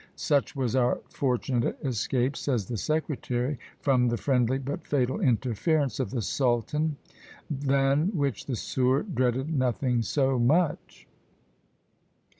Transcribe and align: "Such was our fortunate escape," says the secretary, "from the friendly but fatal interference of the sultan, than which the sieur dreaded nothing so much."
"Such 0.15 0.55
was 0.55 0.75
our 0.75 0.99
fortunate 1.09 1.77
escape," 1.83 2.35
says 2.35 2.65
the 2.65 2.75
secretary, 2.75 3.59
"from 3.81 4.07
the 4.07 4.17
friendly 4.17 4.57
but 4.57 4.83
fatal 4.83 5.19
interference 5.21 5.99
of 5.99 6.09
the 6.09 6.23
sultan, 6.23 6.95
than 7.51 8.07
which 8.17 8.47
the 8.47 8.55
sieur 8.55 9.03
dreaded 9.03 9.53
nothing 9.53 10.01
so 10.01 10.39
much." 10.39 11.07